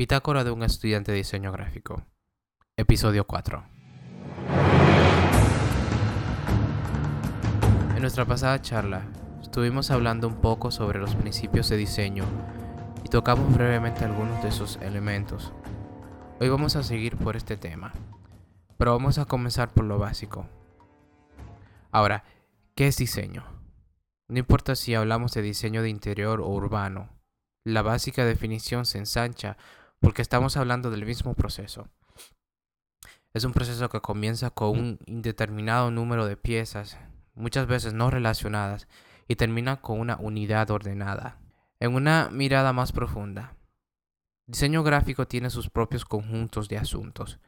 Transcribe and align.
Bitácora 0.00 0.44
de 0.44 0.50
un 0.50 0.62
estudiante 0.62 1.12
de 1.12 1.18
diseño 1.18 1.52
gráfico. 1.52 2.06
Episodio 2.74 3.26
4. 3.26 3.62
En 7.96 8.00
nuestra 8.00 8.24
pasada 8.24 8.62
charla, 8.62 9.02
estuvimos 9.42 9.90
hablando 9.90 10.26
un 10.26 10.40
poco 10.40 10.70
sobre 10.70 11.00
los 11.00 11.14
principios 11.16 11.68
de 11.68 11.76
diseño 11.76 12.24
y 13.04 13.10
tocamos 13.10 13.52
brevemente 13.52 14.06
algunos 14.06 14.42
de 14.42 14.48
esos 14.48 14.78
elementos. 14.80 15.52
Hoy 16.40 16.48
vamos 16.48 16.76
a 16.76 16.82
seguir 16.82 17.18
por 17.18 17.36
este 17.36 17.58
tema, 17.58 17.92
pero 18.78 18.92
vamos 18.92 19.18
a 19.18 19.26
comenzar 19.26 19.68
por 19.68 19.84
lo 19.84 19.98
básico. 19.98 20.46
Ahora, 21.90 22.24
¿qué 22.74 22.86
es 22.86 22.96
diseño? 22.96 23.44
No 24.28 24.38
importa 24.38 24.76
si 24.76 24.94
hablamos 24.94 25.34
de 25.34 25.42
diseño 25.42 25.82
de 25.82 25.90
interior 25.90 26.40
o 26.40 26.48
urbano, 26.48 27.10
la 27.64 27.82
básica 27.82 28.24
definición 28.24 28.86
se 28.86 28.96
ensancha 28.96 29.58
porque 30.00 30.22
estamos 30.22 30.56
hablando 30.56 30.90
del 30.90 31.04
mismo 31.04 31.34
proceso. 31.34 31.88
Es 33.32 33.44
un 33.44 33.52
proceso 33.52 33.88
que 33.88 34.00
comienza 34.00 34.50
con 34.50 34.70
un 34.70 34.98
indeterminado 35.06 35.90
número 35.90 36.26
de 36.26 36.36
piezas, 36.36 36.98
muchas 37.34 37.66
veces 37.66 37.92
no 37.92 38.10
relacionadas, 38.10 38.88
y 39.28 39.36
termina 39.36 39.80
con 39.80 40.00
una 40.00 40.16
unidad 40.16 40.70
ordenada. 40.70 41.38
En 41.78 41.94
una 41.94 42.28
mirada 42.30 42.72
más 42.72 42.90
profunda, 42.90 43.56
diseño 44.46 44.82
gráfico 44.82 45.28
tiene 45.28 45.48
sus 45.50 45.70
propios 45.70 46.04
conjuntos 46.04 46.68
de 46.68 46.78
asuntos, 46.78 47.38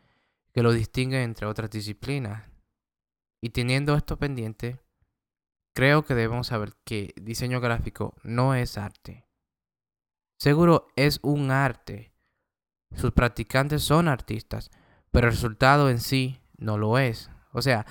que 0.52 0.62
lo 0.62 0.72
distinguen 0.72 1.22
entre 1.22 1.46
otras 1.46 1.70
disciplinas. 1.70 2.44
Y 3.40 3.50
teniendo 3.50 3.96
esto 3.96 4.16
pendiente, 4.18 4.78
creo 5.74 6.04
que 6.04 6.14
debemos 6.14 6.46
saber 6.46 6.74
que 6.84 7.12
diseño 7.20 7.60
gráfico 7.60 8.14
no 8.22 8.54
es 8.54 8.78
arte. 8.78 9.26
Seguro 10.38 10.86
es 10.94 11.18
un 11.22 11.50
arte, 11.50 12.11
sus 12.94 13.12
practicantes 13.12 13.82
son 13.82 14.08
artistas, 14.08 14.70
pero 15.10 15.28
el 15.28 15.32
resultado 15.32 15.90
en 15.90 16.00
sí 16.00 16.40
no 16.56 16.78
lo 16.78 16.98
es. 16.98 17.30
O 17.52 17.62
sea, 17.62 17.86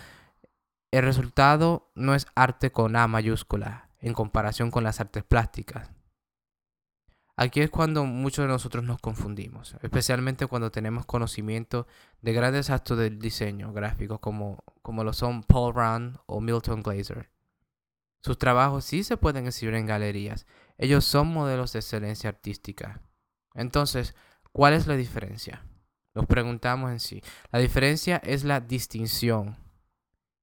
el 0.92 1.04
resultado 1.04 1.92
no 1.96 2.16
es 2.16 2.28
arte 2.36 2.72
con 2.72 2.96
A 2.96 3.08
mayúscula 3.08 3.90
en 4.00 4.14
comparación 4.14 4.72
con 4.72 4.84
las 4.84 5.00
artes 5.00 5.24
plásticas. 5.24 5.92
Aquí 7.38 7.62
es 7.62 7.70
cuando 7.70 8.06
muchos 8.06 8.44
de 8.44 8.50
nosotros 8.50 8.84
nos 8.84 9.00
confundimos, 9.00 9.76
especialmente 9.82 10.48
cuando 10.48 10.70
tenemos 10.70 11.06
conocimiento 11.06 11.88
de 12.22 12.34
grandes 12.34 12.70
actos 12.70 12.98
del 12.98 13.20
diseño 13.20 13.72
gráfico 13.74 14.20
como, 14.20 14.64
como 14.82 15.04
lo 15.04 15.14
son 15.14 15.44
Paul 15.44 15.74
Rand 15.74 16.18
o 16.26 16.42
Milton 16.42 16.84
Glaser. 16.84 17.32
Sus 18.22 18.38
trabajos 18.38 18.86
sí 18.86 19.04
se 19.04 19.18
pueden 19.18 19.48
exhibir 19.48 19.76
en 19.76 19.88
galerías, 19.88 20.46
ellos 20.78 21.06
son 21.06 21.30
modelos 21.30 21.74
de 21.74 21.80
excelencia 21.80 22.30
artística. 22.30 23.02
Entonces, 23.56 24.14
¿Cuál 24.52 24.74
es 24.74 24.88
la 24.88 24.96
diferencia? 24.96 25.64
Nos 26.14 26.26
preguntamos 26.26 26.92
en 26.92 27.00
sí. 27.00 27.24
La 27.52 27.60
diferencia 27.60 28.18
es 28.18 28.44
la 28.44 28.60
distinción. 28.60 29.58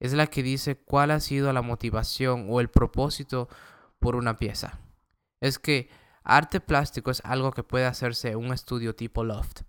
Es 0.01 0.15
la 0.15 0.29
que 0.29 0.43
dice 0.43 0.77
cuál 0.77 1.11
ha 1.11 1.21
sido 1.21 1.53
la 1.53 1.63
motivación 1.63 2.47
o 2.49 2.61
el 2.61 2.71
propósito 2.71 3.49
por 3.99 4.17
una 4.17 4.37
pieza. 4.37 4.81
Es 5.41 5.59
que 5.59 5.91
arte 6.23 6.61
plástico 6.61 7.11
es 7.11 7.21
algo 7.25 7.53
que 7.53 7.63
puede 7.63 7.85
hacerse 7.85 8.31
en 8.31 8.39
un 8.39 8.53
estudio 8.53 8.95
tipo 8.95 9.25
loft 9.25 9.63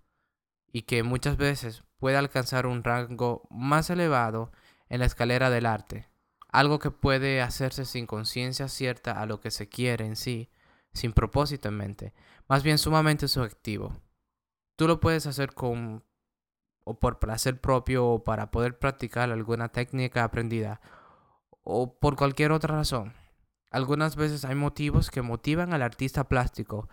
y 0.72 0.82
que 0.82 1.02
muchas 1.02 1.36
veces 1.36 1.84
puede 1.98 2.16
alcanzar 2.16 2.66
un 2.66 2.82
rango 2.82 3.46
más 3.50 3.90
elevado 3.90 4.52
en 4.88 5.00
la 5.00 5.06
escalera 5.06 5.50
del 5.50 5.66
arte. 5.66 6.08
Algo 6.48 6.78
que 6.78 6.90
puede 6.90 7.42
hacerse 7.42 7.84
sin 7.84 8.06
conciencia 8.06 8.68
cierta 8.68 9.20
a 9.20 9.26
lo 9.26 9.40
que 9.40 9.50
se 9.50 9.68
quiere 9.68 10.06
en 10.06 10.16
sí, 10.16 10.50
sin 10.92 11.12
propósito 11.12 11.68
en 11.68 11.76
mente, 11.76 12.14
más 12.48 12.62
bien 12.62 12.78
sumamente 12.78 13.28
subjetivo. 13.28 14.00
Tú 14.80 14.88
lo 14.88 14.98
puedes 14.98 15.26
hacer 15.26 15.52
con 15.52 16.04
o 16.84 16.98
por 16.98 17.18
placer 17.18 17.60
propio 17.60 18.06
o 18.06 18.24
para 18.24 18.50
poder 18.50 18.78
practicar 18.78 19.30
alguna 19.30 19.68
técnica 19.68 20.24
aprendida 20.24 20.80
o 21.62 21.98
por 21.98 22.16
cualquier 22.16 22.50
otra 22.50 22.76
razón. 22.76 23.12
Algunas 23.70 24.16
veces 24.16 24.46
hay 24.46 24.54
motivos 24.54 25.10
que 25.10 25.20
motivan 25.20 25.74
al 25.74 25.82
artista 25.82 26.30
plástico 26.30 26.88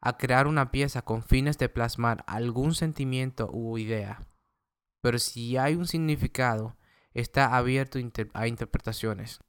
a 0.00 0.18
crear 0.18 0.46
una 0.46 0.70
pieza 0.70 1.02
con 1.02 1.24
fines 1.24 1.58
de 1.58 1.68
plasmar 1.68 2.22
algún 2.28 2.76
sentimiento 2.76 3.50
u 3.52 3.76
idea. 3.76 4.20
Pero 5.00 5.18
si 5.18 5.56
hay 5.56 5.74
un 5.74 5.88
significado, 5.88 6.76
está 7.12 7.56
abierto 7.56 7.98
a 8.34 8.46
interpretaciones. 8.46 9.40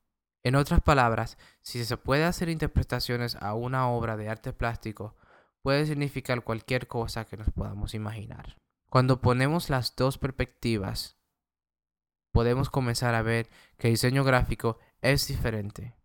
En 0.42 0.56
otras 0.56 0.82
palabras, 0.82 1.38
si 1.62 1.86
se 1.86 1.98
puede 1.98 2.24
hacer 2.24 2.50
interpretaciones 2.50 3.36
a 3.36 3.54
una 3.54 3.88
obra 3.88 4.18
de 4.18 4.30
arte 4.30 4.52
plástico, 4.52 5.16
puede 5.64 5.86
significar 5.86 6.44
cualquier 6.44 6.88
cosa 6.88 7.26
que 7.26 7.38
nos 7.38 7.50
podamos 7.50 7.96
imaginar. 7.96 8.58
Cuando 8.90 9.22
ponemos 9.22 9.72
las 9.72 9.96
dos 9.96 10.20
perspectivas, 10.20 11.18
podemos 12.32 12.70
comenzar 12.70 13.16
a 13.16 13.24
ver 13.24 13.50
que 13.78 13.88
el 13.88 13.94
diseño 13.94 14.24
gráfico 14.24 14.78
es 15.02 15.28
diferente. 15.28 15.96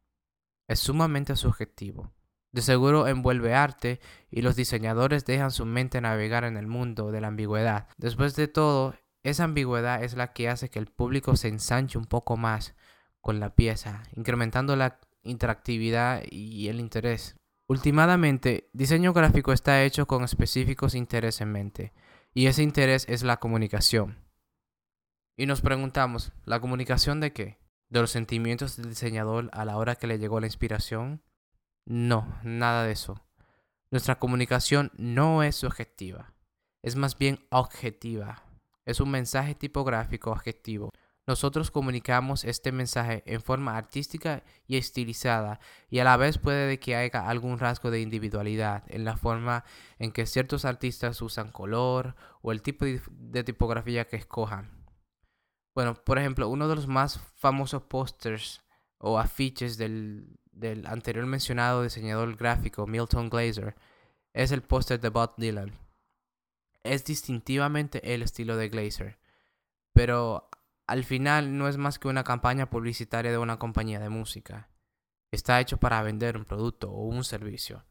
Es 0.68 0.80
sumamente 0.80 1.36
subjetivo. 1.36 2.14
De 2.52 2.62
seguro 2.62 3.06
envuelve 3.08 3.54
arte 3.54 4.00
y 4.30 4.40
los 4.42 4.56
diseñadores 4.56 5.26
dejan 5.26 5.50
su 5.50 5.66
mente 5.66 6.00
navegar 6.00 6.44
en 6.44 6.56
el 6.56 6.66
mundo 6.66 7.10
de 7.10 7.20
la 7.20 7.28
ambigüedad. 7.28 7.88
Después 7.98 8.36
de 8.36 8.48
todo, 8.48 8.94
esa 9.22 9.44
ambigüedad 9.44 10.02
es 10.02 10.14
la 10.14 10.32
que 10.32 10.48
hace 10.48 10.70
que 10.70 10.78
el 10.78 10.86
público 10.86 11.36
se 11.36 11.48
ensanche 11.48 11.98
un 11.98 12.06
poco 12.06 12.36
más 12.36 12.74
con 13.20 13.40
la 13.40 13.54
pieza, 13.54 14.02
incrementando 14.14 14.76
la 14.76 15.00
interactividad 15.22 16.22
y 16.30 16.68
el 16.68 16.80
interés. 16.80 17.37
Últimamente, 17.70 18.70
diseño 18.72 19.12
gráfico 19.12 19.52
está 19.52 19.84
hecho 19.84 20.06
con 20.06 20.24
específicos 20.24 20.94
intereses 20.94 21.42
en 21.42 21.52
mente, 21.52 21.92
y 22.32 22.46
ese 22.46 22.62
interés 22.62 23.04
es 23.10 23.22
la 23.22 23.40
comunicación. 23.40 24.24
Y 25.36 25.44
nos 25.44 25.60
preguntamos, 25.60 26.32
¿la 26.46 26.60
comunicación 26.60 27.20
de 27.20 27.34
qué? 27.34 27.58
¿De 27.90 28.00
los 28.00 28.10
sentimientos 28.10 28.78
del 28.78 28.88
diseñador 28.88 29.50
a 29.52 29.66
la 29.66 29.76
hora 29.76 29.96
que 29.96 30.06
le 30.06 30.18
llegó 30.18 30.40
la 30.40 30.46
inspiración? 30.46 31.22
No, 31.84 32.40
nada 32.42 32.84
de 32.84 32.92
eso. 32.92 33.22
Nuestra 33.90 34.18
comunicación 34.18 34.90
no 34.96 35.42
es 35.42 35.56
subjetiva, 35.56 36.32
es 36.82 36.96
más 36.96 37.18
bien 37.18 37.46
objetiva. 37.50 38.44
Es 38.86 38.98
un 38.98 39.10
mensaje 39.10 39.54
tipográfico 39.54 40.30
objetivo 40.30 40.90
nosotros 41.28 41.70
comunicamos 41.70 42.44
este 42.44 42.72
mensaje 42.72 43.22
en 43.26 43.42
forma 43.42 43.76
artística 43.76 44.42
y 44.66 44.78
estilizada 44.78 45.60
y 45.90 45.98
a 45.98 46.04
la 46.04 46.16
vez 46.16 46.38
puede 46.38 46.80
que 46.80 46.96
haya 46.96 47.28
algún 47.28 47.58
rasgo 47.58 47.90
de 47.90 48.00
individualidad 48.00 48.82
en 48.86 49.04
la 49.04 49.18
forma 49.18 49.62
en 49.98 50.10
que 50.10 50.24
ciertos 50.24 50.64
artistas 50.64 51.20
usan 51.20 51.52
color 51.52 52.16
o 52.40 52.50
el 52.50 52.62
tipo 52.62 52.86
de 52.86 53.44
tipografía 53.44 54.06
que 54.06 54.16
escojan. 54.16 54.70
Bueno, 55.74 56.02
por 56.02 56.18
ejemplo, 56.18 56.48
uno 56.48 56.66
de 56.66 56.76
los 56.76 56.86
más 56.86 57.20
famosos 57.36 57.82
pósters 57.82 58.62
o 58.96 59.18
afiches 59.18 59.76
del, 59.76 60.40
del 60.50 60.86
anterior 60.86 61.26
mencionado 61.26 61.82
diseñador 61.82 62.36
gráfico 62.36 62.86
Milton 62.86 63.28
Glaser 63.28 63.76
es 64.32 64.50
el 64.50 64.62
póster 64.62 64.98
de 64.98 65.10
Bob 65.10 65.34
Dylan. 65.36 65.78
Es 66.84 67.04
distintivamente 67.04 68.14
el 68.14 68.22
estilo 68.22 68.56
de 68.56 68.70
Glaser, 68.70 69.18
pero 69.92 70.48
al 70.88 71.04
final 71.04 71.58
no 71.58 71.68
es 71.68 71.76
más 71.76 71.98
que 71.98 72.08
una 72.08 72.24
campaña 72.24 72.70
publicitaria 72.70 73.30
de 73.30 73.38
una 73.38 73.58
compañía 73.58 74.00
de 74.00 74.08
música. 74.08 74.70
Está 75.30 75.60
hecho 75.60 75.76
para 75.76 76.02
vender 76.02 76.38
un 76.38 76.46
producto 76.46 76.90
o 76.90 77.04
un 77.04 77.24
servicio. 77.24 77.84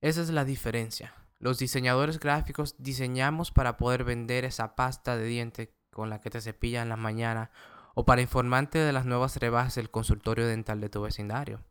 Esa 0.00 0.20
es 0.20 0.30
la 0.30 0.44
diferencia. 0.44 1.14
Los 1.38 1.60
diseñadores 1.60 2.18
gráficos 2.18 2.74
diseñamos 2.78 3.52
para 3.52 3.76
poder 3.76 4.02
vender 4.02 4.44
esa 4.44 4.74
pasta 4.74 5.16
de 5.16 5.26
dientes 5.26 5.68
con 5.92 6.10
la 6.10 6.20
que 6.20 6.28
te 6.28 6.40
cepillas 6.40 6.82
en 6.82 6.88
la 6.88 6.96
mañana 6.96 7.52
o 7.94 8.04
para 8.04 8.20
informarte 8.20 8.80
de 8.80 8.92
las 8.92 9.06
nuevas 9.06 9.36
rebajas 9.36 9.76
del 9.76 9.90
consultorio 9.90 10.46
dental 10.46 10.80
de 10.80 10.90
tu 10.90 11.02
vecindario. 11.02 11.64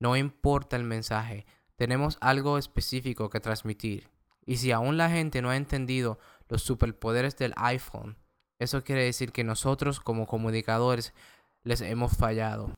No 0.00 0.16
importa 0.16 0.76
el 0.76 0.84
mensaje, 0.84 1.46
tenemos 1.76 2.18
algo 2.20 2.58
específico 2.58 3.30
que 3.30 3.40
transmitir. 3.40 4.10
Y 4.44 4.58
si 4.58 4.70
aún 4.70 4.98
la 4.98 5.08
gente 5.08 5.40
no 5.40 5.48
ha 5.48 5.56
entendido 5.56 6.18
los 6.48 6.62
superpoderes 6.62 7.38
del 7.38 7.54
iPhone, 7.56 8.18
eso 8.64 8.82
quiere 8.82 9.04
decir 9.04 9.32
que 9.32 9.44
nosotros 9.44 10.00
como 10.00 10.26
comunicadores 10.26 11.14
les 11.62 11.80
hemos 11.80 12.16
fallado. 12.16 12.72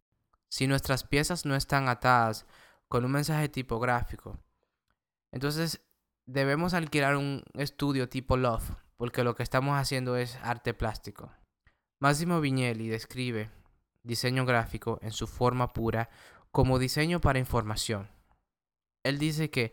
Si 0.48 0.66
nuestras 0.66 1.04
piezas 1.04 1.44
no 1.44 1.56
están 1.56 1.88
atadas 1.88 2.46
con 2.88 3.04
un 3.04 3.12
mensaje 3.12 3.48
tipográfico, 3.48 4.38
entonces 5.32 5.80
debemos 6.26 6.74
alquilar 6.74 7.16
un 7.16 7.42
estudio 7.54 8.08
tipo 8.08 8.36
Love, 8.36 8.70
porque 8.96 9.24
lo 9.24 9.34
que 9.34 9.42
estamos 9.42 9.78
haciendo 9.78 10.16
es 10.16 10.36
arte 10.42 10.74
plástico. 10.74 11.30
Máximo 11.98 12.40
Vignelli 12.40 12.88
describe 12.88 13.50
diseño 14.02 14.44
gráfico 14.44 14.98
en 15.02 15.12
su 15.12 15.26
forma 15.26 15.72
pura 15.72 16.08
como 16.50 16.78
diseño 16.78 17.20
para 17.20 17.38
información. 17.38 18.08
Él 19.02 19.18
dice 19.18 19.50
que 19.50 19.72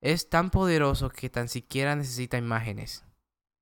es 0.00 0.28
tan 0.28 0.50
poderoso 0.50 1.10
que 1.10 1.30
tan 1.30 1.48
siquiera 1.48 1.96
necesita 1.96 2.38
imágenes. 2.38 3.04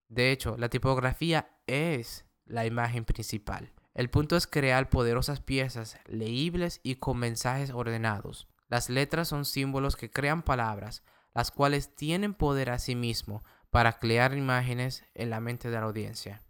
De 0.08 0.30
hecho, 0.30 0.56
la 0.56 0.68
tipografía 0.68 1.55
es 1.66 2.24
la 2.44 2.66
imagen 2.66 3.04
principal. 3.04 3.72
El 3.94 4.10
punto 4.10 4.36
es 4.36 4.46
crear 4.46 4.90
poderosas 4.90 5.40
piezas 5.40 5.98
leíbles 6.06 6.80
y 6.82 6.96
con 6.96 7.18
mensajes 7.18 7.70
ordenados. 7.70 8.46
Las 8.68 8.90
letras 8.90 9.28
son 9.28 9.44
símbolos 9.44 9.96
que 9.96 10.10
crean 10.10 10.42
palabras, 10.42 11.02
las 11.34 11.50
cuales 11.50 11.94
tienen 11.94 12.34
poder 12.34 12.70
a 12.70 12.78
sí 12.78 12.94
mismo 12.94 13.42
para 13.70 13.98
crear 13.98 14.36
imágenes 14.36 15.04
en 15.14 15.30
la 15.30 15.40
mente 15.40 15.70
de 15.70 15.76
la 15.76 15.86
audiencia. 15.86 16.42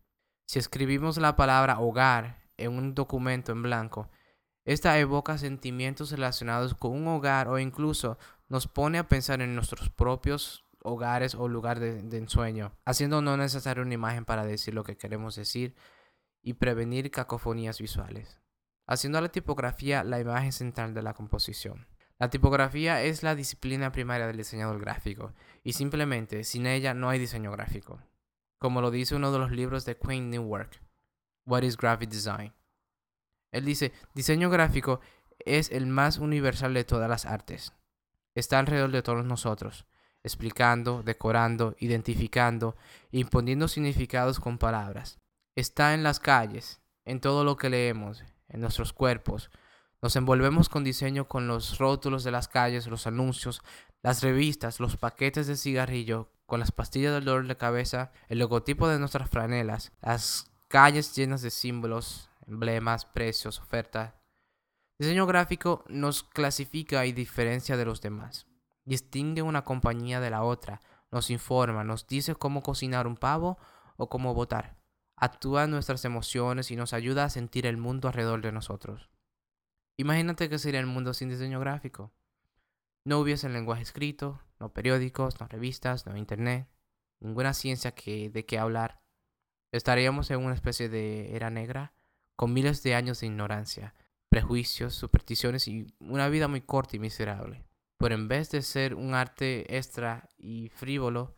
Si 0.47 0.59
escribimos 0.59 1.19
la 1.19 1.37
palabra 1.37 1.81
hogar 1.81 2.39
en 2.57 2.73
un 2.73 2.95
documento 2.95 3.53
en 3.53 3.63
blanco, 3.63 4.11
esta 4.65 4.99
evoca 4.99 5.39
sentimientos 5.39 6.11
relacionados 6.11 6.75
con 6.75 6.93
un 6.93 7.07
hogar 7.09 7.49
o 7.49 7.59
incluso 7.59 8.19
nos 8.49 8.67
pone 8.67 8.99
a 8.99 9.09
pensar 9.09 9.41
en 9.41 9.55
nuestros 9.55 9.91
propios 9.91 10.66
hogares 10.87 11.35
o 11.35 11.49
lugar 11.49 11.81
de, 11.81 11.99
ensueño, 12.17 12.73
haciendo 12.85 13.21
no 13.21 13.37
necesaria 13.37 13.83
una 13.83 13.95
imagen 13.95 14.25
para 14.25 14.45
decir 14.45 14.73
lo 14.73 14.85
que 14.85 14.97
queremos 14.97 15.35
decir 15.35 15.75
y 16.43 16.55
prevenir 16.55 17.11
cacofonías 17.11 17.81
visuales, 17.81 18.39
haciendo 18.87 19.21
la 19.21 19.29
tipografía 19.29 20.05
la 20.05 20.21
imagen 20.21 20.53
central 20.53 20.95
de 20.95 21.03
la 21.03 21.15
composición. 21.15 21.89
La 22.19 22.31
tipografía 22.31 23.03
es 23.03 23.23
la 23.23 23.35
disciplina 23.35 23.91
primaria 23.93 24.27
del 24.27 24.37
diseñador 24.37 24.81
gráfico 24.81 25.35
y 25.65 25.73
simplemente 25.73 26.45
sin 26.45 26.67
ella 26.67 26.95
no 26.95 27.11
hay 27.11 27.19
diseño 27.19 27.51
gráfico, 27.51 28.01
como 28.59 28.81
lo 28.81 28.91
dice 28.91 29.17
uno 29.17 29.33
de 29.33 29.39
los 29.41 29.51
libros 29.51 29.85
de 29.85 29.99
Queen 29.99 30.31
Newark, 30.31 30.81
What 31.47 31.63
is 31.63 31.77
Graphic 31.77 32.11
Design? 32.11 32.55
Él 33.53 33.65
dice, 33.65 33.93
diseño 34.15 34.51
gráfico 34.51 35.01
es 35.41 35.71
el 35.71 35.87
más 35.87 36.19
universal 36.19 36.75
de 36.75 36.85
todas 36.85 37.09
las 37.09 37.27
artes. 37.27 37.73
Está 38.35 38.59
alrededor 38.59 38.91
de 38.91 39.03
todos 39.03 39.25
nosotros, 39.25 39.87
explicando, 40.27 41.05
decorando, 41.05 41.77
identificando, 41.79 42.75
imponiendo 43.13 43.69
significados 43.69 44.41
con 44.41 44.59
palabras. 44.59 45.21
Está 45.55 45.95
en 45.95 46.03
las 46.03 46.19
calles, 46.19 46.81
en 47.05 47.21
todo 47.21 47.45
lo 47.45 47.57
que 47.57 47.71
leemos, 47.71 48.25
en 48.49 48.61
nuestros 48.61 48.93
cuerpos. 48.93 49.51
Nos 50.03 50.17
envolvemos 50.17 50.69
con 50.69 50.83
diseño 50.83 51.29
con 51.29 51.47
los 51.47 51.79
rótulos 51.79 52.25
de 52.25 52.33
las 52.33 52.49
calles, 52.49 52.89
los 52.89 53.07
anuncios, 53.07 53.63
las 54.03 54.21
revistas, 54.21 54.81
los 54.81 54.97
paquetes 54.97 55.47
de 55.47 55.57
cigarrillo, 55.57 56.29
con 56.45 56.59
las 56.59 56.73
pastillas 56.73 57.15
del 57.15 57.25
dolor 57.25 57.47
de 57.47 57.57
cabeza, 57.57 58.11
el 58.29 58.41
logotipo 58.41 58.89
de 58.89 58.99
nuestras 58.99 59.31
franelas, 59.31 59.93
las 60.03 60.51
calles 60.67 61.15
llenas 61.15 61.41
de 61.41 61.51
símbolos, 61.51 62.31
emblemas, 62.49 63.05
precios, 63.05 63.61
ofertas. 63.61 64.13
Diseño 64.99 65.25
gráfico 65.25 65.85
nos 65.89 66.25
clasifica 66.25 67.07
y 67.07 67.13
diferencia 67.13 67.77
de 67.77 67.85
los 67.85 68.01
demás. 68.01 68.47
Distingue 68.87 69.43
una 69.43 69.65
compañía 69.65 70.21
de 70.21 70.31
la 70.31 70.43
otra, 70.43 70.81
nos 71.11 71.31
informa, 71.31 71.85
nos 71.85 72.07
dice 72.07 72.35
cómo 72.35 72.63
cocinar 72.63 73.07
un 73.07 73.17
pavo 73.17 73.59
o 73.97 74.09
cómo 74.09 74.33
votar. 74.33 74.79
Actúa 75.17 75.65
en 75.65 75.73
nuestras 75.73 76.05
emociones 76.05 76.71
y 76.71 76.77
nos 76.77 76.93
ayuda 76.93 77.25
a 77.25 77.31
sentir 77.31 77.67
el 77.67 77.77
mundo 77.77 78.09
alrededor 78.09 78.43
de 78.43 78.53
nosotros. 78.53 79.11
Imagínate 79.97 80.49
que 80.49 80.59
sería 80.59 80.81
el 80.81 80.87
mundo 80.87 81.15
sin 81.15 81.29
diseño 81.29 81.59
gráfico. 81.59 82.13
No 83.05 83.19
hubiese 83.19 83.49
lenguaje 83.49 83.83
escrito, 83.83 84.41
no 84.61 84.73
periódicos, 84.73 85.41
no 85.41 85.49
revistas, 85.49 86.07
no 86.07 86.17
internet, 86.17 86.69
ninguna 87.21 87.55
ciencia 87.55 87.93
que, 87.93 88.31
de 88.31 88.47
qué 88.47 88.59
hablar. 88.59 89.01
Estaríamos 89.73 90.31
en 90.31 90.45
una 90.45 90.55
especie 90.55 90.89
de 90.89 91.35
era 91.35 91.51
negra, 91.51 91.93
con 92.37 92.53
miles 92.53 92.83
de 92.83 92.95
años 92.95 93.21
de 93.21 93.27
ignorancia, 93.27 93.95
prejuicios, 94.29 94.95
supersticiones 94.95 95.67
y 95.67 95.87
una 95.99 96.29
vida 96.29 96.47
muy 96.47 96.61
corta 96.61 96.97
y 96.97 96.99
miserable. 96.99 97.66
Pero 97.99 98.15
en 98.15 98.29
vez 98.29 98.51
de 98.51 98.63
ser 98.63 98.95
un 98.95 99.15
arte 99.15 99.77
extra 99.77 100.29
y 100.37 100.69
frívolo, 100.69 101.35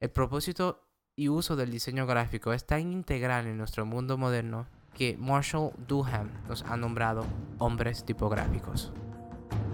el 0.00 0.10
propósito 0.10 0.88
y 1.16 1.28
uso 1.28 1.56
del 1.56 1.70
diseño 1.70 2.06
gráfico 2.06 2.52
es 2.52 2.66
tan 2.66 2.92
integral 2.92 3.46
en 3.46 3.58
nuestro 3.58 3.84
mundo 3.86 4.16
moderno 4.16 4.66
que 4.94 5.16
Marshall 5.18 5.72
Duham 5.86 6.30
nos 6.48 6.62
ha 6.62 6.76
nombrado 6.76 7.24
hombres 7.58 8.04
tipográficos. 8.04 8.92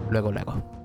Luego, 0.09 0.31
luego. 0.31 0.76